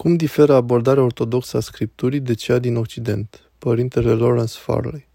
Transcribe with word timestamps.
Cum 0.00 0.16
diferă 0.16 0.54
abordarea 0.54 1.02
ortodoxă 1.02 1.56
a 1.56 1.60
Scripturii 1.60 2.20
de 2.20 2.34
cea 2.34 2.58
din 2.58 2.76
Occident? 2.76 3.50
Părintele 3.58 4.12
Lawrence 4.12 4.54
Farley 4.56 5.08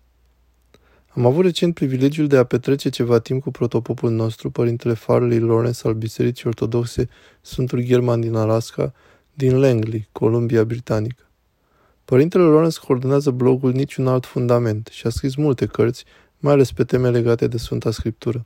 Am 1.07 1.25
avut 1.25 1.43
recent 1.43 1.73
privilegiul 1.73 2.27
de 2.27 2.37
a 2.37 2.43
petrece 2.43 2.89
ceva 2.89 3.19
timp 3.19 3.43
cu 3.43 3.51
protopopul 3.51 4.11
nostru, 4.11 4.49
Părintele 4.49 4.93
Farley 4.93 5.39
Lawrence 5.39 5.87
al 5.87 5.93
Bisericii 5.93 6.47
Ortodoxe 6.47 7.09
Sfântul 7.41 7.83
German 7.83 8.21
din 8.21 8.35
Alaska, 8.35 8.93
din 9.33 9.59
Langley, 9.59 10.07
Columbia 10.11 10.63
Britanică. 10.63 11.29
Părintele 12.05 12.43
Lawrence 12.43 12.79
coordonează 12.85 13.31
blogul 13.31 13.71
Niciun 13.71 14.07
alt 14.07 14.25
fundament 14.25 14.89
și 14.91 15.07
a 15.07 15.09
scris 15.09 15.35
multe 15.35 15.65
cărți, 15.65 16.05
mai 16.37 16.53
ales 16.53 16.71
pe 16.71 16.83
teme 16.83 17.09
legate 17.09 17.47
de 17.47 17.57
Sfânta 17.57 17.91
Scriptură. 17.91 18.45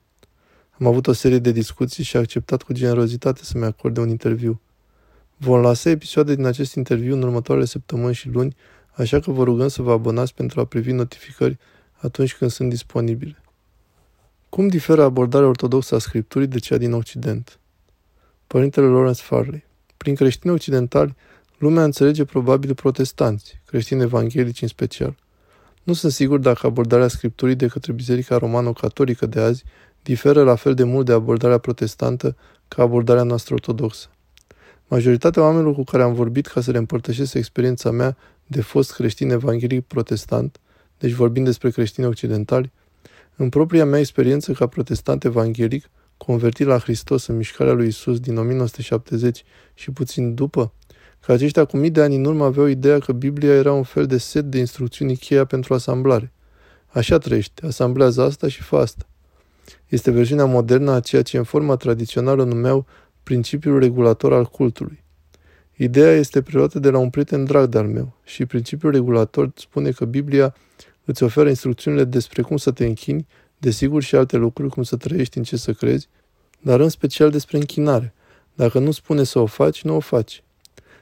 Am 0.70 0.88
avut 0.88 1.08
o 1.08 1.14
serie 1.14 1.40
de 1.40 1.52
discuții 1.52 2.04
și 2.04 2.16
a 2.16 2.20
acceptat 2.20 2.62
cu 2.62 2.74
generozitate 2.74 3.44
să-mi 3.44 3.66
acorde 3.66 4.00
un 4.00 4.10
interviu. 4.10 4.62
Vom 5.42 5.62
lăsa 5.62 5.90
episoade 5.90 6.36
din 6.36 6.46
acest 6.46 6.76
interviu 6.76 7.14
în 7.14 7.22
următoarele 7.22 7.66
săptămâni 7.66 8.14
și 8.14 8.30
luni, 8.30 8.56
așa 8.92 9.20
că 9.20 9.32
vă 9.32 9.44
rugăm 9.44 9.68
să 9.68 9.82
vă 9.82 9.92
abonați 9.92 10.34
pentru 10.34 10.60
a 10.60 10.66
privi 10.66 10.92
notificări 10.92 11.58
atunci 11.98 12.36
când 12.36 12.52
sunt 12.52 12.70
disponibile. 12.70 13.42
Cum 14.50 14.68
diferă 14.68 15.04
abordarea 15.04 15.48
ortodoxă 15.48 15.96
a 15.96 16.00
Scripturii 16.00 16.48
de 16.48 16.60
cea 16.60 16.78
din 16.78 16.94
Occident? 16.94 17.60
Părintele 18.48 18.86
Lawrence 18.86 19.22
Farley 19.22 19.66
Prin 19.98 20.16
creștini 20.16 20.54
occidentali, 20.54 21.16
lumea 21.58 21.84
înțelege 21.84 22.26
probabil 22.26 22.74
protestanți, 22.74 23.62
creștini 23.66 24.02
evanghelici 24.02 24.62
în 24.62 24.68
special. 24.68 25.16
Nu 25.84 25.94
sunt 25.94 26.12
sigur 26.12 26.40
dacă 26.40 26.68
abordarea 26.68 27.08
Scripturii 27.08 27.56
de 27.56 27.68
către 27.68 27.92
Biserica 27.92 28.38
Romano-Catolică 28.38 29.26
de 29.26 29.40
azi 29.40 29.64
diferă 30.04 30.44
la 30.44 30.56
fel 30.56 30.74
de 30.74 30.84
mult 30.84 31.06
de 31.06 31.14
abordarea 31.14 31.58
protestantă 31.58 32.36
ca 32.68 32.82
abordarea 32.82 33.24
noastră 33.24 33.54
ortodoxă. 33.54 34.10
Majoritatea 34.92 35.42
oamenilor 35.42 35.74
cu 35.74 35.84
care 35.84 36.04
am 36.04 36.14
vorbit 36.14 36.48
ca 36.48 36.62
să 36.62 36.72
le 36.72 36.78
împărtășesc 36.78 37.34
experiența 37.34 37.92
mea 37.92 38.18
de 38.48 38.62
fost 38.62 38.94
creștin 38.94 39.30
evanghelic 39.30 39.86
protestant, 39.86 40.60
deci 41.00 41.12
vorbind 41.12 41.46
despre 41.46 41.70
creștini 41.70 42.08
occidentali, 42.08 42.72
în 43.36 43.50
propria 43.50 43.86
mea 43.86 44.00
experiență 44.00 44.52
ca 44.52 44.68
protestant 44.68 45.24
evanghelic, 45.24 45.90
convertit 46.18 46.68
la 46.68 46.78
Hristos 46.78 47.26
în 47.26 47.36
mișcarea 47.36 47.74
lui 47.74 47.88
Isus 47.88 48.20
din 48.20 48.38
1970 48.38 49.44
și 49.74 49.92
puțin 49.92 50.34
după, 50.34 50.74
că 51.20 51.32
aceștia 51.32 51.66
cu 51.66 51.78
mii 51.78 51.90
de 51.90 52.02
ani 52.02 52.16
în 52.16 52.26
urmă 52.26 52.46
aveau 52.46 52.66
ideea 52.66 53.00
că 53.00 53.12
Biblia 53.12 53.54
era 53.54 53.74
un 53.74 53.84
fel 53.84 54.06
de 54.06 54.18
set 54.18 54.44
de 54.44 54.58
instrucțiuni 54.58 55.16
cheia 55.16 55.46
pentru 55.46 55.74
asamblare. 55.74 56.32
Așa 56.88 57.18
trăiește, 57.18 57.66
asamblează 57.66 58.22
asta 58.22 58.48
și 58.48 58.62
fă 58.62 58.78
asta. 58.78 59.08
Este 59.88 60.12
versiunea 60.12 60.46
modernă 60.46 60.92
a 60.92 61.00
ceea 61.00 61.22
ce 61.22 61.38
în 61.38 61.44
forma 61.44 61.76
tradițională 61.76 62.44
numeau 62.44 62.86
principiul 63.30 63.80
regulator 63.80 64.34
al 64.34 64.46
cultului. 64.46 65.04
Ideea 65.76 66.12
este 66.12 66.42
preluată 66.42 66.80
de 66.80 66.90
la 66.90 66.98
un 66.98 67.10
prieten 67.10 67.44
drag 67.44 67.70
de-al 67.70 67.88
meu 67.88 68.18
și 68.24 68.46
principiul 68.46 68.92
regulator 68.92 69.52
spune 69.56 69.92
că 69.92 70.06
Biblia 70.06 70.56
îți 71.06 71.24
oferă 71.24 71.50
instrucțiunile 71.50 72.04
despre 72.04 72.42
cum 72.42 72.58
să 72.58 72.72
te 72.72 72.86
închini, 72.86 73.28
desigur 73.58 74.04
și 74.04 74.16
alte 74.16 74.38
lucruri, 74.38 74.70
cum 74.70 74.84
să 74.84 74.96
trăiești 74.96 75.38
în 75.38 75.44
ce 75.44 75.58
să 75.58 75.74
crezi, 75.74 76.08
dar 76.60 76.80
în 76.80 76.90
special 76.90 77.30
despre 77.30 77.58
închinare. 77.58 78.14
Dacă 78.54 78.80
nu 78.80 78.92
spune 78.92 79.24
să 79.24 79.40
o 79.40 79.46
faci, 79.46 79.84
nu 79.84 79.96
o 79.96 80.00
faci. 80.00 80.44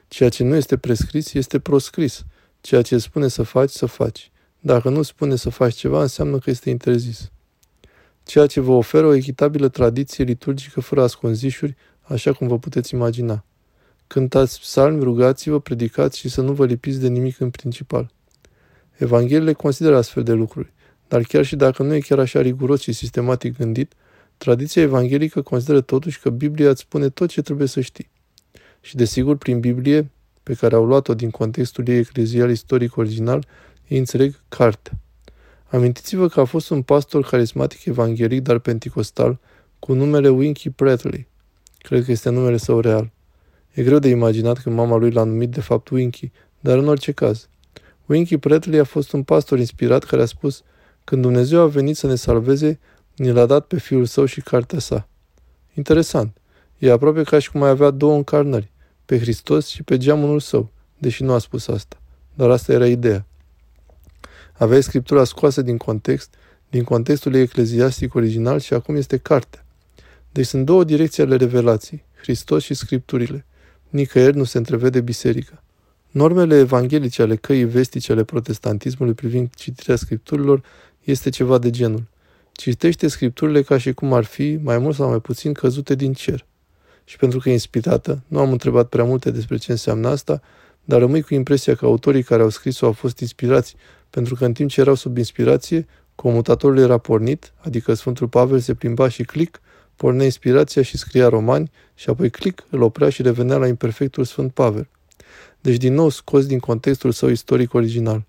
Ceea 0.08 0.28
ce 0.28 0.44
nu 0.44 0.54
este 0.54 0.76
prescris 0.76 1.32
este 1.34 1.58
proscris. 1.58 2.24
Ceea 2.60 2.82
ce 2.82 2.98
spune 2.98 3.28
să 3.28 3.42
faci, 3.42 3.70
să 3.70 3.86
faci. 3.86 4.30
Dacă 4.60 4.88
nu 4.88 5.02
spune 5.02 5.36
să 5.36 5.50
faci 5.50 5.74
ceva, 5.74 6.00
înseamnă 6.00 6.38
că 6.38 6.50
este 6.50 6.70
interzis. 6.70 7.30
Ceea 8.24 8.46
ce 8.46 8.60
vă 8.60 8.72
oferă 8.72 9.06
o 9.06 9.14
echitabilă 9.14 9.68
tradiție 9.68 10.24
liturgică 10.24 10.80
fără 10.80 11.02
ascunzișuri, 11.02 11.76
așa 12.08 12.32
cum 12.32 12.48
vă 12.48 12.58
puteți 12.58 12.94
imagina. 12.94 13.44
Cântați 14.06 14.60
psalmi, 14.60 15.02
rugați-vă, 15.02 15.60
predicați 15.60 16.18
și 16.18 16.28
să 16.28 16.40
nu 16.40 16.52
vă 16.52 16.64
lipiți 16.64 17.00
de 17.00 17.08
nimic 17.08 17.40
în 17.40 17.50
principal. 17.50 18.10
Evangheliile 18.96 19.52
consideră 19.52 19.96
astfel 19.96 20.22
de 20.22 20.32
lucruri, 20.32 20.72
dar 21.08 21.22
chiar 21.22 21.44
și 21.44 21.56
dacă 21.56 21.82
nu 21.82 21.94
e 21.94 22.00
chiar 22.00 22.18
așa 22.18 22.40
riguros 22.40 22.80
și 22.80 22.92
sistematic 22.92 23.56
gândit, 23.56 23.92
tradiția 24.36 24.82
evanghelică 24.82 25.42
consideră 25.42 25.80
totuși 25.80 26.20
că 26.20 26.30
Biblia 26.30 26.70
îți 26.70 26.80
spune 26.80 27.08
tot 27.08 27.28
ce 27.28 27.42
trebuie 27.42 27.66
să 27.66 27.80
știi. 27.80 28.10
Și 28.80 28.96
desigur, 28.96 29.36
prin 29.36 29.60
Biblie, 29.60 30.10
pe 30.42 30.54
care 30.54 30.74
au 30.74 30.84
luat-o 30.84 31.14
din 31.14 31.30
contextul 31.30 31.88
ei 31.88 31.98
eclezial 31.98 32.50
istoric 32.50 32.96
original, 32.96 33.46
ei 33.88 33.98
înțeleg 33.98 34.40
cartea. 34.48 34.92
Amintiți-vă 35.66 36.28
că 36.28 36.40
a 36.40 36.44
fost 36.44 36.70
un 36.70 36.82
pastor 36.82 37.22
carismatic 37.22 37.84
evanghelic, 37.84 38.42
dar 38.42 38.58
penticostal, 38.58 39.38
cu 39.78 39.92
numele 39.92 40.28
Winky 40.28 40.70
Pretley. 40.70 41.26
Cred 41.78 42.04
că 42.04 42.10
este 42.10 42.30
numele 42.30 42.56
său 42.56 42.80
real. 42.80 43.10
E 43.72 43.82
greu 43.82 43.98
de 43.98 44.08
imaginat 44.08 44.58
că 44.58 44.70
mama 44.70 44.96
lui 44.96 45.10
l-a 45.10 45.22
numit 45.22 45.50
de 45.50 45.60
fapt 45.60 45.88
Winky, 45.88 46.30
dar 46.60 46.78
în 46.78 46.88
orice 46.88 47.12
caz. 47.12 47.48
Winky 48.06 48.38
Pretley 48.38 48.78
a 48.78 48.84
fost 48.84 49.12
un 49.12 49.22
pastor 49.22 49.58
inspirat 49.58 50.04
care 50.04 50.22
a 50.22 50.26
spus 50.26 50.62
când 51.04 51.22
Dumnezeu 51.22 51.60
a 51.60 51.66
venit 51.66 51.96
să 51.96 52.06
ne 52.06 52.14
salveze, 52.14 52.78
ni 53.16 53.32
l-a 53.32 53.46
dat 53.46 53.66
pe 53.66 53.78
fiul 53.78 54.04
său 54.04 54.24
și 54.24 54.40
cartea 54.40 54.78
sa. 54.78 55.08
Interesant. 55.74 56.36
E 56.78 56.90
aproape 56.90 57.22
ca 57.22 57.38
și 57.38 57.50
cum 57.50 57.60
mai 57.60 57.68
avea 57.68 57.90
două 57.90 58.14
încarnări, 58.16 58.70
pe 59.04 59.18
Hristos 59.18 59.66
și 59.66 59.82
pe 59.82 59.96
geamănul 59.96 60.40
său, 60.40 60.70
deși 60.98 61.22
nu 61.22 61.32
a 61.32 61.38
spus 61.38 61.68
asta. 61.68 61.96
Dar 62.34 62.50
asta 62.50 62.72
era 62.72 62.86
ideea. 62.86 63.26
Avea 64.52 64.80
scriptura 64.80 65.24
scoasă 65.24 65.62
din 65.62 65.76
context, 65.76 66.34
din 66.70 66.84
contextul 66.84 67.34
ei 67.34 67.42
ecleziastic 67.42 68.14
original 68.14 68.60
și 68.60 68.74
acum 68.74 68.96
este 68.96 69.16
cartea. 69.16 69.64
Deci 70.38 70.46
sunt 70.46 70.64
două 70.64 70.84
direcții 70.84 71.22
ale 71.22 71.36
revelației, 71.36 72.04
Hristos 72.20 72.62
și 72.62 72.74
Scripturile. 72.74 73.46
Nicăieri 73.88 74.36
nu 74.36 74.44
se 74.44 74.58
întrevede 74.58 75.00
biserica. 75.00 75.62
Normele 76.10 76.58
evanghelice 76.58 77.22
ale 77.22 77.36
căii 77.36 77.64
vestice 77.64 78.12
ale 78.12 78.24
protestantismului 78.24 79.14
privind 79.14 79.54
citirea 79.54 79.96
scripturilor 79.96 80.62
este 81.04 81.30
ceva 81.30 81.58
de 81.58 81.70
genul. 81.70 82.02
Citește 82.52 83.08
scripturile 83.08 83.62
ca 83.62 83.78
și 83.78 83.92
cum 83.92 84.12
ar 84.12 84.24
fi, 84.24 84.58
mai 84.62 84.78
mult 84.78 84.94
sau 84.94 85.08
mai 85.08 85.20
puțin, 85.20 85.52
căzute 85.52 85.94
din 85.94 86.12
cer. 86.12 86.46
Și 87.04 87.16
pentru 87.16 87.38
că 87.38 87.48
e 87.48 87.52
inspirată, 87.52 88.22
nu 88.26 88.38
am 88.38 88.50
întrebat 88.50 88.88
prea 88.88 89.04
multe 89.04 89.30
despre 89.30 89.56
ce 89.56 89.70
înseamnă 89.70 90.08
asta, 90.08 90.42
dar 90.84 90.98
rămâi 90.98 91.22
cu 91.22 91.34
impresia 91.34 91.74
că 91.74 91.84
autorii 91.84 92.22
care 92.22 92.42
au 92.42 92.48
scris-o 92.48 92.86
au 92.86 92.92
fost 92.92 93.18
inspirați, 93.18 93.74
pentru 94.10 94.34
că 94.34 94.44
în 94.44 94.52
timp 94.52 94.70
ce 94.70 94.80
erau 94.80 94.94
sub 94.94 95.16
inspirație, 95.16 95.86
comutatorul 96.14 96.78
era 96.78 96.98
pornit, 96.98 97.52
adică 97.56 97.94
Sfântul 97.94 98.28
Pavel 98.28 98.58
se 98.58 98.74
plimba 98.74 99.08
și 99.08 99.22
clic, 99.22 99.60
pornea 99.98 100.24
inspirația 100.24 100.82
și 100.82 100.96
scria 100.96 101.28
romani 101.28 101.70
și 101.94 102.10
apoi 102.10 102.30
clic, 102.30 102.64
îl 102.70 102.82
oprea 102.82 103.08
și 103.08 103.22
revenea 103.22 103.56
la 103.56 103.66
imperfectul 103.66 104.24
Sfânt 104.24 104.52
Pavel. 104.52 104.88
Deci 105.60 105.76
din 105.76 105.94
nou 105.94 106.08
scos 106.08 106.46
din 106.46 106.58
contextul 106.58 107.12
său 107.12 107.28
istoric 107.28 107.74
original. 107.74 108.24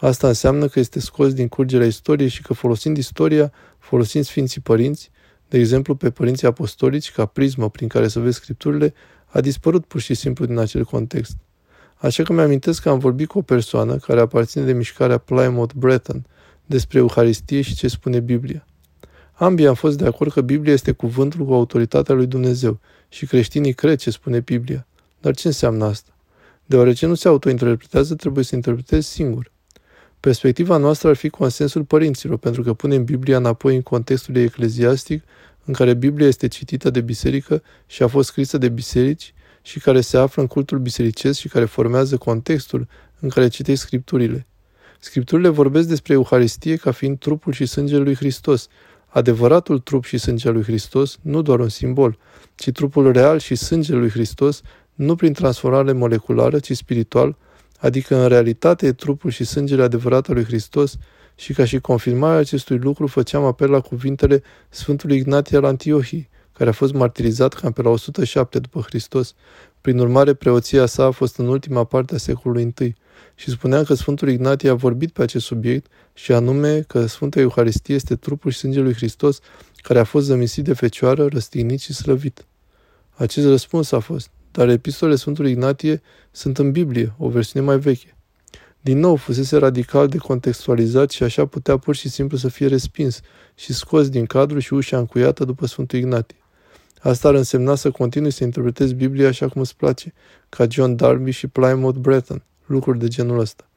Asta 0.00 0.28
înseamnă 0.28 0.68
că 0.68 0.78
este 0.78 1.00
scos 1.00 1.34
din 1.34 1.48
curgerea 1.48 1.86
istoriei 1.86 2.28
și 2.28 2.42
că 2.42 2.52
folosind 2.52 2.96
istoria, 2.96 3.52
folosind 3.78 4.24
Sfinții 4.24 4.60
Părinți, 4.60 5.10
de 5.48 5.58
exemplu 5.58 5.94
pe 5.94 6.10
Părinții 6.10 6.46
Apostolici 6.46 7.12
ca 7.12 7.26
prismă 7.26 7.70
prin 7.70 7.88
care 7.88 8.08
să 8.08 8.20
vezi 8.20 8.36
scripturile, 8.36 8.94
a 9.26 9.40
dispărut 9.40 9.84
pur 9.84 10.00
și 10.00 10.14
simplu 10.14 10.46
din 10.46 10.58
acel 10.58 10.84
context. 10.84 11.36
Așa 11.96 12.22
că 12.22 12.32
mi-amintesc 12.32 12.82
că 12.82 12.88
am 12.88 12.98
vorbit 12.98 13.28
cu 13.28 13.38
o 13.38 13.42
persoană 13.42 13.96
care 13.96 14.20
aparține 14.20 14.64
de 14.64 14.72
mișcarea 14.72 15.18
Plymouth 15.18 15.74
Breton 15.74 16.26
despre 16.66 16.98
Euharistie 16.98 17.60
și 17.60 17.74
ce 17.74 17.88
spune 17.88 18.20
Biblia. 18.20 18.66
Ambii 19.38 19.66
am 19.66 19.74
fost 19.74 19.98
de 19.98 20.06
acord 20.06 20.32
că 20.32 20.40
Biblia 20.40 20.72
este 20.72 20.92
cuvântul 20.92 21.44
cu 21.44 21.52
autoritatea 21.52 22.14
lui 22.14 22.26
Dumnezeu 22.26 22.78
și 23.08 23.26
creștinii 23.26 23.72
cred 23.72 23.98
ce 23.98 24.10
spune 24.10 24.40
Biblia. 24.40 24.86
Dar 25.20 25.34
ce 25.34 25.46
înseamnă 25.46 25.84
asta? 25.84 26.16
Deoarece 26.66 27.06
nu 27.06 27.14
se 27.14 27.28
autointerpretează, 27.28 28.14
trebuie 28.14 28.44
să 28.44 28.54
interpretezi 28.54 29.08
singur. 29.08 29.50
Perspectiva 30.20 30.76
noastră 30.76 31.08
ar 31.08 31.16
fi 31.16 31.28
consensul 31.28 31.84
părinților, 31.84 32.38
pentru 32.38 32.62
că 32.62 32.72
punem 32.72 33.04
Biblia 33.04 33.36
înapoi 33.36 33.74
în 33.74 33.82
contextul 33.82 34.36
ecleziastic, 34.36 35.22
în 35.64 35.72
care 35.72 35.94
Biblia 35.94 36.26
este 36.26 36.48
citită 36.48 36.90
de 36.90 37.00
biserică 37.00 37.62
și 37.86 38.02
a 38.02 38.06
fost 38.06 38.28
scrisă 38.28 38.58
de 38.58 38.68
biserici 38.68 39.34
și 39.62 39.78
care 39.78 40.00
se 40.00 40.16
află 40.16 40.42
în 40.42 40.48
cultul 40.48 40.78
bisericesc 40.78 41.38
și 41.38 41.48
care 41.48 41.64
formează 41.64 42.16
contextul 42.16 42.88
în 43.20 43.28
care 43.28 43.48
citești 43.48 43.84
scripturile. 43.84 44.46
Scripturile 45.00 45.48
vorbesc 45.48 45.88
despre 45.88 46.12
Euharistie 46.12 46.76
ca 46.76 46.90
fiind 46.90 47.18
trupul 47.18 47.52
și 47.52 47.66
sângele 47.66 48.02
lui 48.02 48.14
Hristos, 48.14 48.68
adevăratul 49.16 49.78
trup 49.78 50.04
și 50.04 50.18
sânge 50.18 50.48
al 50.48 50.54
lui 50.54 50.62
Hristos, 50.62 51.18
nu 51.22 51.42
doar 51.42 51.60
un 51.60 51.68
simbol, 51.68 52.18
ci 52.54 52.70
trupul 52.70 53.12
real 53.12 53.38
și 53.38 53.54
sângele 53.54 53.98
lui 53.98 54.10
Hristos, 54.10 54.60
nu 54.94 55.14
prin 55.14 55.32
transformare 55.32 55.92
moleculară, 55.92 56.58
ci 56.58 56.72
spiritual, 56.72 57.36
adică 57.78 58.16
în 58.16 58.28
realitate 58.28 58.86
e 58.86 58.92
trupul 58.92 59.30
și 59.30 59.44
sângele 59.44 59.82
adevărat 59.82 60.28
al 60.28 60.34
lui 60.34 60.44
Hristos 60.44 60.96
și 61.34 61.52
ca 61.52 61.64
și 61.64 61.78
confirmarea 61.78 62.38
acestui 62.38 62.78
lucru 62.78 63.06
făceam 63.06 63.44
apel 63.44 63.70
la 63.70 63.80
cuvintele 63.80 64.42
Sfântului 64.68 65.16
Ignatie 65.16 65.56
al 65.56 65.64
Antiohii, 65.64 66.28
care 66.52 66.70
a 66.70 66.72
fost 66.72 66.92
martirizat 66.92 67.54
cam 67.54 67.72
pe 67.72 67.82
la 67.82 67.90
107 67.90 68.58
după 68.58 68.80
Hristos. 68.80 69.34
Prin 69.80 69.98
urmare, 69.98 70.34
preoția 70.34 70.86
sa 70.86 71.04
a 71.04 71.10
fost 71.10 71.38
în 71.38 71.46
ultima 71.46 71.84
parte 71.84 72.14
a 72.14 72.18
secolului 72.18 72.74
I 72.78 72.94
și 73.34 73.50
spunea 73.50 73.82
că 73.82 73.94
Sfântul 73.94 74.28
Ignatie 74.28 74.70
a 74.70 74.74
vorbit 74.74 75.12
pe 75.12 75.22
acest 75.22 75.44
subiect 75.44 75.90
și 76.14 76.32
anume 76.32 76.80
că 76.80 77.06
Sfânta 77.06 77.40
Euharistie 77.40 77.94
este 77.94 78.16
trupul 78.16 78.50
și 78.50 78.58
sângele 78.58 78.84
lui 78.84 78.94
Hristos 78.94 79.38
care 79.76 79.98
a 79.98 80.04
fost 80.04 80.26
zămisit 80.26 80.64
de 80.64 80.72
fecioară, 80.72 81.26
răstignit 81.26 81.80
și 81.80 81.92
slăvit. 81.92 82.46
Acest 83.14 83.46
răspuns 83.46 83.92
a 83.92 83.98
fost, 83.98 84.30
dar 84.52 84.68
epistolele 84.68 85.16
Sfântului 85.16 85.50
Ignatie 85.50 86.02
sunt 86.30 86.58
în 86.58 86.70
Biblie, 86.70 87.12
o 87.18 87.28
versiune 87.28 87.66
mai 87.66 87.78
veche. 87.78 88.16
Din 88.80 88.98
nou, 88.98 89.16
fusese 89.16 89.56
radical 89.56 90.08
decontextualizat 90.08 91.10
și 91.10 91.22
așa 91.22 91.46
putea 91.46 91.76
pur 91.76 91.94
și 91.94 92.08
simplu 92.08 92.36
să 92.36 92.48
fie 92.48 92.66
respins 92.66 93.20
și 93.54 93.72
scos 93.72 94.08
din 94.08 94.26
cadru 94.26 94.58
și 94.58 94.74
ușa 94.74 94.98
încuiată 94.98 95.44
după 95.44 95.66
Sfântul 95.66 95.98
Ignatie. 95.98 96.36
Asta 97.00 97.28
ar 97.28 97.34
însemna 97.34 97.74
să 97.74 97.90
continui 97.90 98.30
să 98.30 98.44
interpretezi 98.44 98.94
Biblia 98.94 99.28
așa 99.28 99.48
cum 99.48 99.60
îți 99.60 99.76
place, 99.76 100.12
ca 100.48 100.66
John 100.70 100.96
Darby 100.96 101.30
și 101.30 101.46
Plymouth 101.46 101.98
Breton, 101.98 102.42
lucruri 102.66 102.98
de 102.98 103.08
genul 103.08 103.38
ăsta. 103.38 103.68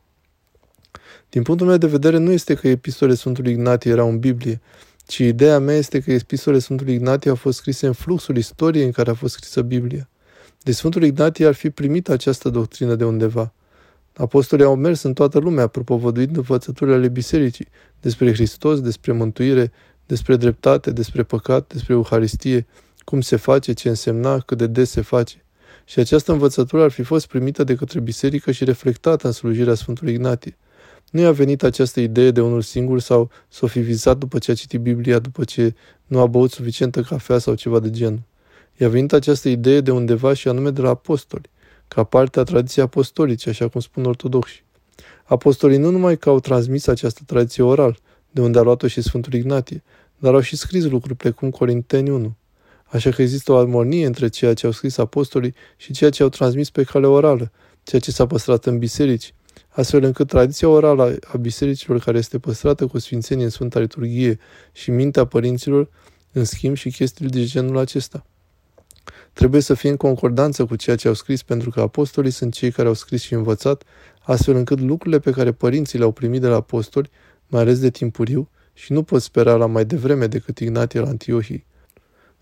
Din 1.29 1.43
punctul 1.43 1.67
meu 1.67 1.77
de 1.77 1.87
vedere, 1.87 2.17
nu 2.17 2.31
este 2.31 2.53
că 2.53 2.67
epistolele 2.67 3.17
Sfântului 3.17 3.51
Ignatie 3.51 3.91
erau 3.91 4.09
în 4.09 4.19
Biblie, 4.19 4.61
ci 5.05 5.17
ideea 5.17 5.59
mea 5.59 5.75
este 5.75 5.99
că 5.99 6.11
epistolele 6.11 6.61
Sfântului 6.61 6.93
Ignatie 6.93 7.29
au 7.29 7.35
fost 7.35 7.57
scrise 7.57 7.87
în 7.87 7.93
fluxul 7.93 8.37
istoriei 8.37 8.85
în 8.85 8.91
care 8.91 9.09
a 9.09 9.13
fost 9.13 9.33
scrisă 9.33 9.61
Biblia. 9.61 10.09
De 10.63 10.71
Sfântul 10.71 11.03
Ignatie 11.03 11.45
ar 11.45 11.53
fi 11.53 11.69
primit 11.69 12.09
această 12.09 12.49
doctrină 12.49 12.95
de 12.95 13.05
undeva. 13.05 13.53
Apostolii 14.15 14.65
au 14.65 14.75
mers 14.75 15.01
în 15.01 15.13
toată 15.13 15.39
lumea, 15.39 15.67
propovăduind 15.67 16.35
învățăturile 16.35 16.95
ale 16.95 17.07
bisericii, 17.07 17.67
despre 18.01 18.33
Hristos, 18.33 18.81
despre 18.81 19.11
mântuire, 19.11 19.71
despre 20.05 20.35
dreptate, 20.35 20.91
despre 20.91 21.23
păcat, 21.23 21.73
despre 21.73 21.93
Euharistie, 21.93 22.67
cum 22.99 23.21
se 23.21 23.35
face, 23.35 23.73
ce 23.73 23.89
însemna, 23.89 24.39
cât 24.39 24.57
de 24.57 24.67
des 24.67 24.89
se 24.89 25.01
face. 25.01 25.43
Și 25.89 25.99
această 25.99 26.31
învățătură 26.31 26.83
ar 26.83 26.91
fi 26.91 27.03
fost 27.03 27.27
primită 27.27 27.63
de 27.63 27.75
către 27.75 27.99
biserică 27.99 28.51
și 28.51 28.63
reflectată 28.63 29.27
în 29.27 29.33
slujirea 29.33 29.73
Sfântului 29.73 30.13
Ignatie. 30.13 30.57
Nu 31.11 31.21
i-a 31.21 31.31
venit 31.31 31.63
această 31.63 31.99
idee 31.99 32.31
de 32.31 32.41
unul 32.41 32.61
singur 32.61 32.99
sau 32.99 33.29
s-o 33.47 33.67
fi 33.67 33.79
vizat 33.79 34.17
după 34.17 34.37
ce 34.37 34.51
a 34.51 34.53
citit 34.53 34.79
Biblia, 34.79 35.19
după 35.19 35.43
ce 35.43 35.75
nu 36.05 36.19
a 36.19 36.25
băut 36.27 36.51
suficientă 36.51 37.01
cafea 37.01 37.37
sau 37.37 37.55
ceva 37.55 37.79
de 37.79 37.89
genul. 37.89 38.21
I-a 38.77 38.89
venit 38.89 39.13
această 39.13 39.49
idee 39.49 39.81
de 39.81 39.91
undeva 39.91 40.33
și 40.33 40.47
anume 40.47 40.69
de 40.69 40.81
la 40.81 40.89
apostoli, 40.89 41.49
ca 41.87 42.03
parte 42.03 42.39
a 42.39 42.43
tradiției 42.43 42.85
apostolice, 42.85 43.49
așa 43.49 43.67
cum 43.67 43.81
spun 43.81 44.03
ortodoxi. 44.03 44.63
Apostolii 45.23 45.77
nu 45.77 45.89
numai 45.89 46.17
că 46.17 46.29
au 46.29 46.39
transmis 46.39 46.87
această 46.87 47.21
tradiție 47.25 47.63
oral, 47.63 47.99
de 48.31 48.41
unde 48.41 48.59
a 48.59 48.61
luat-o 48.61 48.87
și 48.87 49.01
Sfântul 49.01 49.33
Ignatie, 49.33 49.83
dar 50.17 50.33
au 50.33 50.39
și 50.39 50.55
scris 50.55 50.83
lucruri 50.83 51.15
precum 51.15 51.49
Corinteni 51.49 52.09
1. 52.09 52.35
Așa 52.91 53.09
că 53.09 53.21
există 53.21 53.51
o 53.51 53.57
armonie 53.57 54.05
între 54.05 54.27
ceea 54.27 54.53
ce 54.53 54.65
au 54.65 54.71
scris 54.71 54.97
apostolii 54.97 55.53
și 55.77 55.93
ceea 55.93 56.09
ce 56.09 56.23
au 56.23 56.29
transmis 56.29 56.69
pe 56.69 56.83
cale 56.83 57.07
orală, 57.07 57.51
ceea 57.83 58.01
ce 58.01 58.11
s-a 58.11 58.27
păstrat 58.27 58.65
în 58.65 58.77
biserici, 58.77 59.33
astfel 59.69 60.03
încât 60.03 60.27
tradiția 60.27 60.67
orală 60.67 61.17
a 61.33 61.37
bisericilor 61.37 61.99
care 61.99 62.17
este 62.17 62.39
păstrată 62.39 62.87
cu 62.87 62.99
sfințenie 62.99 63.43
în 63.43 63.49
Sfânta 63.49 63.79
Liturghie 63.79 64.39
și 64.71 64.91
mintea 64.91 65.25
părinților, 65.25 65.89
în 66.31 66.43
schimb 66.43 66.75
și 66.75 66.91
chestiile 66.91 67.29
de 67.29 67.45
genul 67.45 67.77
acesta. 67.77 68.25
Trebuie 69.33 69.61
să 69.61 69.73
fie 69.73 69.89
în 69.89 69.97
concordanță 69.97 70.65
cu 70.65 70.75
ceea 70.75 70.95
ce 70.95 71.07
au 71.07 71.13
scris, 71.13 71.43
pentru 71.43 71.69
că 71.69 71.79
apostolii 71.81 72.31
sunt 72.31 72.53
cei 72.53 72.71
care 72.71 72.87
au 72.87 72.93
scris 72.93 73.21
și 73.21 73.33
învățat, 73.33 73.83
astfel 74.21 74.55
încât 74.55 74.79
lucrurile 74.79 75.19
pe 75.19 75.31
care 75.31 75.51
părinții 75.51 75.97
le-au 75.97 76.11
primit 76.11 76.41
de 76.41 76.47
la 76.47 76.55
apostoli, 76.55 77.09
mai 77.47 77.61
ales 77.61 77.79
de 77.79 77.89
timpuriu, 77.89 78.49
și 78.73 78.91
nu 78.91 79.03
pot 79.03 79.21
spera 79.21 79.55
la 79.55 79.65
mai 79.65 79.85
devreme 79.85 80.27
decât 80.27 80.59
Ignatie 80.59 80.99
la 80.99 81.07
Antiohii. 81.07 81.65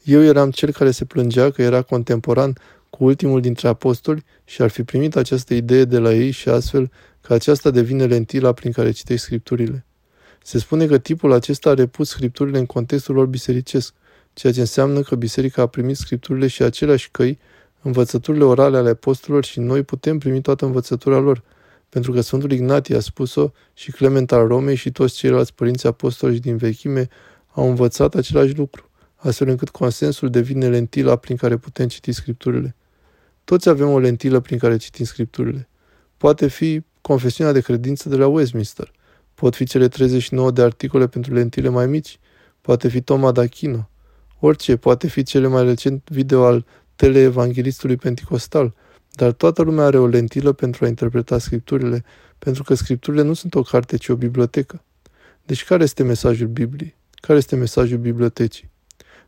Eu 0.08 0.24
eram 0.24 0.52
cel 0.52 0.72
care 0.72 0.92
se 0.92 1.06
plângea 1.06 1.52
că 1.52 1.62
era 1.62 1.82
contemporan 1.82 2.58
cu 2.90 3.04
ultimul 3.04 3.42
dintre 3.42 3.68
apostoli 3.68 4.26
și 4.44 4.62
ar 4.62 4.70
fi 4.70 4.84
primit 4.84 5.16
această 5.16 5.54
idee 5.54 5.86
de 5.86 5.98
la 5.98 6.14
ei 6.14 6.32
și 6.32 6.50
astfel 6.50 6.92
că 7.22 7.34
aceasta 7.34 7.70
devine 7.72 8.06
lentila 8.06 8.54
prin 8.54 8.72
care 8.72 8.92
citești 8.92 9.26
scripturile. 9.26 9.86
Se 10.44 10.60
spune 10.60 10.86
că 10.86 10.98
tipul 10.98 11.32
acesta 11.32 11.70
a 11.70 11.74
repus 11.74 12.10
scripturile 12.10 12.58
în 12.58 12.66
contextul 12.66 13.16
lor 13.16 13.26
bisericesc, 13.26 13.94
ceea 14.34 14.54
ce 14.54 14.60
înseamnă 14.60 15.02
că 15.02 15.16
biserica 15.16 15.62
a 15.62 15.68
primit 15.68 15.98
scripturile 15.98 16.48
și 16.48 16.64
aceleași 16.64 17.12
căi, 17.12 17.40
învățăturile 17.82 18.44
orale 18.44 18.78
ale 18.78 18.90
apostolilor 18.90 19.46
și 19.46 19.60
noi 19.60 19.84
putem 19.84 20.18
primi 20.18 20.42
toată 20.42 20.66
învățătura 20.66 21.18
lor, 21.18 21.44
pentru 21.90 22.12
că 22.12 22.22
Sfântul 22.22 22.52
Ignatie 22.52 22.96
a 22.96 23.00
spus-o 23.00 23.52
și 23.74 23.92
Clement 23.92 24.32
al 24.32 24.48
Romei 24.48 24.76
și 24.76 24.92
toți 24.92 25.16
ceilalți 25.16 25.54
părinți 25.54 25.88
apostoli 25.88 26.40
din 26.40 26.58
vechime 26.58 27.08
au 27.54 27.70
învățat 27.70 28.16
același 28.16 28.56
lucru, 28.56 28.90
astfel 29.18 29.48
încât 29.48 29.70
consensul 29.70 30.30
devine 30.30 30.70
lentila 30.70 31.16
prin 31.16 31.36
care 31.36 31.58
putem 31.58 31.88
citi 31.88 32.12
scripturile. 32.12 32.76
Toți 33.44 33.70
avem 33.70 33.90
o 33.90 34.00
lentilă 34.00 34.40
prin 34.40 34.58
care 34.58 34.78
citim 34.78 35.06
scripturile. 35.06 35.70
Poate 36.18 36.48
fi 36.48 36.82
confesiunea 37.02 37.54
de 37.54 37.62
credință 37.62 38.10
de 38.10 38.16
la 38.16 38.28
Westminster, 38.28 38.92
pot 39.34 39.56
fi 39.56 39.66
cele 39.66 39.88
39 39.88 40.52
de 40.52 40.62
articole 40.62 41.08
pentru 41.08 41.34
lentile 41.34 41.70
mai 41.70 41.88
mici, 41.88 42.20
poate 42.62 42.88
fi 42.88 43.02
Toma 43.02 43.32
d'Achino, 43.32 43.90
Orice 44.40 44.76
poate 44.76 45.08
fi 45.08 45.24
cele 45.24 45.48
mai 45.48 45.64
recent 45.64 46.10
video 46.10 46.46
al 46.46 46.66
teleevanghelistului 46.96 47.96
penticostal, 47.96 48.74
dar 49.12 49.32
toată 49.32 49.62
lumea 49.62 49.86
are 49.86 49.98
o 49.98 50.08
lentilă 50.08 50.52
pentru 50.52 50.86
a 50.86 50.88
interpreta 50.88 51.38
scripturile, 51.38 52.04
pentru 52.40 52.64
că 52.64 52.74
scripturile 52.74 53.22
nu 53.22 53.34
sunt 53.34 53.56
o 53.56 53.62
carte, 53.62 53.98
ci 53.98 54.08
o 54.08 54.16
bibliotecă. 54.16 54.84
Deci 55.46 55.64
care 55.64 55.84
este 55.84 56.04
mesajul 56.04 56.48
Bibliei? 56.48 56.96
Care 57.12 57.38
este 57.38 57.56
mesajul 57.56 57.98
bibliotecii? 57.98 58.70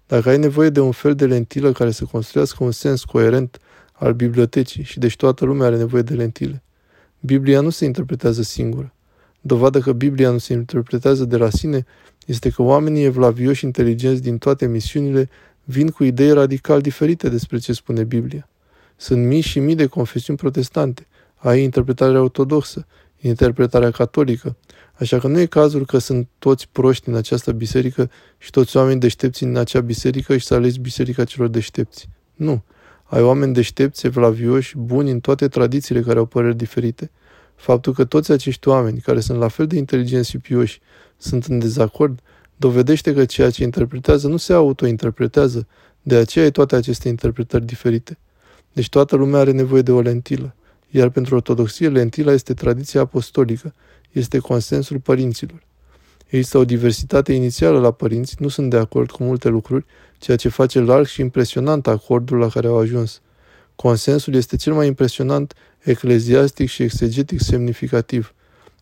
Dacă 0.09 0.29
ai 0.29 0.37
nevoie 0.37 0.69
de 0.69 0.79
un 0.79 0.91
fel 0.91 1.15
de 1.15 1.25
lentilă 1.25 1.71
care 1.71 1.91
să 1.91 2.05
construiască 2.05 2.63
un 2.63 2.71
sens 2.71 3.03
coerent 3.03 3.59
al 3.91 4.13
bibliotecii 4.13 4.83
și 4.83 4.99
deci 4.99 5.15
toată 5.15 5.45
lumea 5.45 5.67
are 5.67 5.77
nevoie 5.77 6.01
de 6.01 6.13
lentile, 6.13 6.63
Biblia 7.19 7.61
nu 7.61 7.69
se 7.69 7.85
interpretează 7.85 8.41
singură. 8.41 8.93
Dovadă 9.41 9.79
că 9.79 9.91
Biblia 9.91 10.29
nu 10.31 10.37
se 10.37 10.53
interpretează 10.53 11.25
de 11.25 11.37
la 11.37 11.49
sine 11.49 11.85
este 12.25 12.49
că 12.49 12.61
oamenii 12.61 13.03
evlavioși 13.03 13.65
inteligenți 13.65 14.21
din 14.21 14.37
toate 14.37 14.67
misiunile 14.67 15.29
vin 15.63 15.89
cu 15.89 16.03
idei 16.03 16.31
radical 16.31 16.81
diferite 16.81 17.29
despre 17.29 17.57
ce 17.57 17.73
spune 17.73 18.03
Biblia. 18.03 18.49
Sunt 18.95 19.25
mii 19.25 19.41
și 19.41 19.59
mii 19.59 19.75
de 19.75 19.85
confesiuni 19.85 20.39
protestante, 20.39 21.07
ai 21.35 21.63
interpretarea 21.63 22.21
ortodoxă, 22.21 22.85
interpretarea 23.19 23.91
catolică, 23.91 24.55
așa 24.99 25.19
că 25.19 25.27
nu 25.27 25.39
e 25.39 25.45
cazul 25.45 25.85
că 25.85 25.97
sunt 25.97 26.27
toți 26.39 26.69
proști 26.71 27.09
în 27.09 27.15
această 27.15 27.51
biserică 27.51 28.09
și 28.37 28.49
toți 28.49 28.77
oameni 28.77 28.99
deștepți 28.99 29.43
în 29.43 29.55
acea 29.55 29.81
biserică 29.81 30.37
și 30.37 30.45
să 30.45 30.53
ales 30.53 30.75
biserica 30.75 31.23
celor 31.23 31.47
deștepți. 31.47 32.09
Nu. 32.35 32.63
Ai 33.03 33.21
oameni 33.21 33.53
deștepți, 33.53 34.05
evlavioși, 34.05 34.77
buni 34.77 35.11
în 35.11 35.19
toate 35.19 35.47
tradițiile 35.47 36.01
care 36.01 36.19
au 36.19 36.25
păreri 36.25 36.55
diferite. 36.55 37.11
Faptul 37.55 37.93
că 37.93 38.05
toți 38.05 38.31
acești 38.31 38.67
oameni, 38.67 38.99
care 38.99 39.19
sunt 39.19 39.39
la 39.39 39.47
fel 39.47 39.67
de 39.67 39.75
inteligenți 39.75 40.29
și 40.29 40.37
pioși, 40.37 40.81
sunt 41.17 41.45
în 41.45 41.59
dezacord, 41.59 42.19
dovedește 42.55 43.13
că 43.13 43.25
ceea 43.25 43.49
ce 43.49 43.63
interpretează 43.63 44.27
nu 44.27 44.37
se 44.37 44.53
autointerpretează, 44.53 45.67
de 46.01 46.15
aceea 46.15 46.45
e 46.45 46.49
toate 46.49 46.75
aceste 46.75 47.07
interpretări 47.07 47.65
diferite. 47.65 48.17
Deci 48.73 48.89
toată 48.89 49.15
lumea 49.15 49.39
are 49.39 49.51
nevoie 49.51 49.81
de 49.81 49.91
o 49.91 50.01
lentilă, 50.01 50.55
iar 50.89 51.09
pentru 51.09 51.35
ortodoxie 51.35 51.89
lentila 51.89 52.31
este 52.31 52.53
tradiția 52.53 53.01
apostolică, 53.01 53.73
este 54.11 54.39
consensul 54.39 54.99
părinților. 54.99 55.63
Există 56.27 56.57
o 56.57 56.65
diversitate 56.65 57.33
inițială 57.33 57.79
la 57.79 57.91
părinți, 57.91 58.35
nu 58.39 58.47
sunt 58.47 58.69
de 58.69 58.77
acord 58.77 59.11
cu 59.11 59.23
multe 59.23 59.49
lucruri, 59.49 59.85
ceea 60.17 60.37
ce 60.37 60.49
face 60.49 60.79
larg 60.79 61.05
și 61.05 61.21
impresionant 61.21 61.87
acordul 61.87 62.37
la 62.37 62.47
care 62.47 62.67
au 62.67 62.77
ajuns. 62.77 63.21
Consensul 63.75 64.33
este 64.33 64.55
cel 64.55 64.73
mai 64.73 64.87
impresionant, 64.87 65.53
ecleziastic 65.79 66.69
și 66.69 66.83
exegetic 66.83 67.41
semnificativ. 67.41 68.33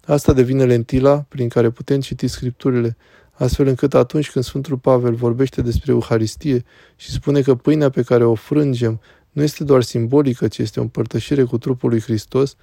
Asta 0.06 0.34
devine 0.34 0.66
lentila 0.66 1.26
prin 1.30 1.50
care 1.50 1.70
putem 1.70 2.00
citi 2.00 2.28
scripturile, 2.28 2.98
astfel 3.32 3.68
încât 3.68 3.94
atunci 3.94 4.32
când 4.32 4.46
Sfântul 4.46 4.78
Pavel 4.78 5.14
vorbește 5.14 5.62
despre 5.62 5.92
Euharistie 5.92 6.64
și 6.96 7.12
spune 7.12 7.42
că 7.42 7.56
pâinea 7.56 7.90
pe 7.90 8.02
care 8.02 8.26
o 8.26 8.36
frângem 8.36 9.02
nu 9.32 9.44
este 9.44 9.64
doar 9.64 9.82
simbolică, 9.82 10.48
ci 10.48 10.58
este 10.58 10.80
o 10.80 10.84
împărtășire 10.84 11.44
cu 11.44 11.58
trupul 11.58 11.90
lui 11.90 12.02
Hristos, 12.02 12.56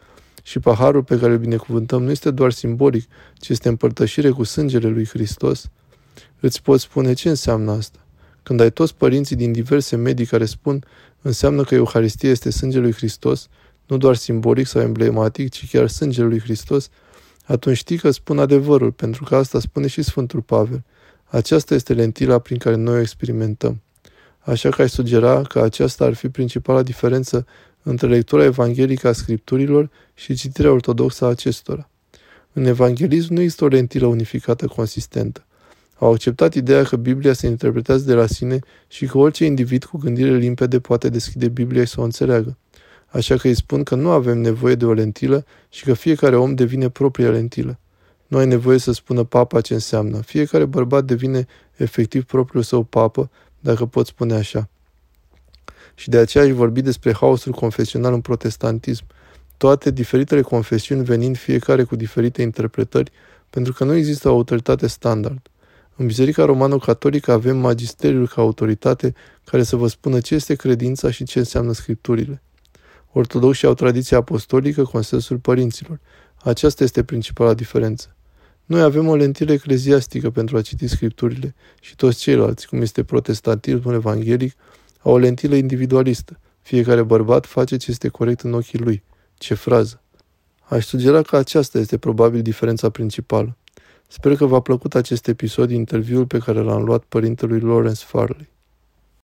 și 0.47 0.59
paharul 0.59 1.03
pe 1.03 1.19
care 1.19 1.33
îl 1.33 1.39
binecuvântăm 1.39 2.03
nu 2.03 2.11
este 2.11 2.31
doar 2.31 2.53
simbolic, 2.53 3.09
ci 3.35 3.49
este 3.49 3.69
împărtășire 3.69 4.31
cu 4.31 4.43
sângele 4.43 4.89
lui 4.89 5.07
Hristos, 5.07 5.71
îți 6.41 6.63
poți 6.63 6.83
spune 6.83 7.13
ce 7.13 7.29
înseamnă 7.29 7.73
asta. 7.73 7.99
Când 8.43 8.61
ai 8.61 8.71
toți 8.71 8.95
părinții 8.95 9.37
din 9.37 9.53
diverse 9.53 9.97
medii 9.97 10.27
care 10.27 10.45
spun 10.45 10.85
înseamnă 11.23 11.63
că 11.63 11.75
Euharistia 11.75 12.31
este 12.31 12.51
sângele 12.51 12.83
lui 12.83 12.93
Hristos, 12.93 13.49
nu 13.87 13.97
doar 13.97 14.15
simbolic 14.17 14.67
sau 14.67 14.83
emblematic, 14.83 15.51
ci 15.51 15.71
chiar 15.71 15.89
sângele 15.89 16.27
lui 16.27 16.41
Hristos, 16.41 16.89
atunci 17.45 17.77
știi 17.77 17.99
că 17.99 18.11
spun 18.11 18.39
adevărul, 18.39 18.93
pentru 18.93 19.25
că 19.25 19.37
asta 19.37 19.61
spune 19.61 19.87
și 19.87 20.03
Sfântul 20.03 20.41
Pavel. 20.41 20.85
Aceasta 21.25 21.75
este 21.75 21.95
lentila 21.95 22.39
prin 22.39 22.59
care 22.59 22.77
noi 22.77 22.97
o 22.97 23.01
experimentăm. 23.01 23.83
Așa 24.39 24.69
că 24.69 24.83
ai 24.83 24.89
sugera 24.89 25.43
că 25.43 25.61
aceasta 25.61 26.05
ar 26.05 26.15
fi 26.15 26.29
principala 26.29 26.83
diferență 26.83 27.47
între 27.85 28.07
lectura 28.09 28.45
evanghelică 28.45 29.09
a 29.09 29.13
scripturilor 29.13 29.91
și 30.15 30.35
citirea 30.35 30.71
ortodoxă 30.71 31.25
a 31.25 31.29
acestora. 31.29 31.89
În 32.53 32.65
evanghelism 32.65 33.33
nu 33.33 33.41
există 33.41 33.65
o 33.65 33.67
lentilă 33.67 34.07
unificată 34.07 34.67
consistentă. 34.67 35.45
Au 35.99 36.13
acceptat 36.13 36.55
ideea 36.55 36.83
că 36.83 36.97
Biblia 36.97 37.33
se 37.33 37.47
interpretează 37.47 38.05
de 38.05 38.15
la 38.15 38.27
sine 38.27 38.59
și 38.89 39.07
că 39.07 39.19
orice 39.19 39.45
individ 39.45 39.85
cu 39.85 39.99
gândire 39.99 40.37
limpede 40.37 40.81
poate 40.81 41.09
deschide 41.09 41.49
Biblia 41.49 41.85
și 41.85 41.91
să 41.91 42.01
o 42.01 42.05
înțeleagă. 42.05 42.57
Așa 43.07 43.37
că 43.37 43.47
îi 43.47 43.55
spun 43.55 43.83
că 43.83 43.95
nu 43.95 44.11
avem 44.11 44.39
nevoie 44.39 44.75
de 44.75 44.85
o 44.85 44.93
lentilă 44.93 45.45
și 45.69 45.85
că 45.85 45.93
fiecare 45.93 46.37
om 46.37 46.55
devine 46.55 46.89
propria 46.89 47.31
lentilă. 47.31 47.79
Nu 48.27 48.39
ai 48.39 48.47
nevoie 48.47 48.79
să 48.79 48.93
spună 48.93 49.25
papa 49.25 49.61
ce 49.61 49.75
înseamnă. 49.75 50.21
Fiecare 50.21 50.65
bărbat 50.65 51.05
devine 51.05 51.47
efectiv 51.77 52.25
propriul 52.25 52.63
său 52.63 52.83
papă, 52.83 53.31
dacă 53.61 53.87
pot 53.87 54.07
spune 54.07 54.35
așa. 54.35 54.69
Și 55.95 56.09
de 56.09 56.17
aceea 56.17 56.45
aș 56.45 56.51
vorbi 56.51 56.83
despre 56.83 57.15
haosul 57.15 57.53
confesional 57.53 58.13
în 58.13 58.21
protestantism, 58.21 59.05
toate 59.57 59.91
diferitele 59.91 60.41
confesiuni 60.41 61.05
venind 61.05 61.37
fiecare 61.37 61.83
cu 61.83 61.97
diferite 61.97 62.43
interpretări, 62.43 63.13
pentru 63.51 63.73
că 63.73 63.85
nu 63.85 63.95
există 63.95 64.29
o 64.29 64.33
autoritate 64.33 64.87
standard. 64.87 65.49
În 65.97 66.07
Biserica 66.07 66.45
Romano-Catolică 66.45 67.33
avem 67.33 67.57
magisteriul 67.57 68.29
ca 68.29 68.41
autoritate 68.41 69.15
care 69.45 69.63
să 69.63 69.77
vă 69.77 69.89
spună 69.89 70.21
ce 70.21 70.35
este 70.35 70.55
credința 70.55 71.11
și 71.11 71.25
ce 71.25 71.39
înseamnă 71.39 71.73
scripturile. 71.73 72.43
Ortodoxii 73.13 73.67
au 73.67 73.75
tradiția 73.75 74.17
apostolică, 74.17 74.83
consensul 74.83 75.39
părinților. 75.39 76.01
Aceasta 76.43 76.85
este 76.85 77.05
principala 77.05 77.55
diferență. 77.55 78.15
Noi 78.65 78.83
avem 78.83 79.09
o 79.09 79.17
lentilă 79.17 79.53
ecleziastică 79.53 80.31
pentru 80.31 80.57
a 80.57 80.61
citi 80.61 80.87
scripturile 80.87 81.55
și 81.81 81.97
toți 81.97 82.19
ceilalți, 82.19 82.69
cum 82.69 82.81
este 82.81 83.05
protestantismul 83.05 83.95
evanghelic, 83.95 84.53
au 85.05 85.13
o 85.13 85.19
lentilă 85.19 85.55
individualistă. 85.55 86.39
Fiecare 86.61 87.03
bărbat 87.03 87.47
face 87.47 87.77
ce 87.77 87.91
este 87.91 88.09
corect 88.09 88.41
în 88.41 88.53
ochii 88.53 88.79
lui. 88.79 89.03
Ce 89.35 89.55
frază! 89.55 90.03
Aș 90.61 90.85
sugera 90.85 91.23
că 91.23 91.37
aceasta 91.37 91.79
este 91.79 91.99
probabil 91.99 92.43
diferența 92.43 92.91
principală. 92.91 93.57
Sper 94.09 94.37
că 94.37 94.47
v-a 94.47 94.61
plăcut 94.61 94.95
acest 94.95 95.29
episod, 95.29 95.71
interviul 95.71 96.27
pe 96.27 96.39
care 96.39 96.61
l-am 96.61 96.83
luat 96.83 97.03
părintelui 97.03 97.61
Lawrence 97.61 98.05
Farley. 98.05 98.54